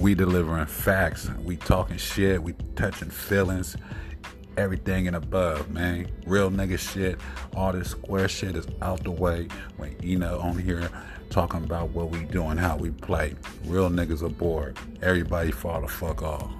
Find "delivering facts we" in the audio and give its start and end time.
0.14-1.56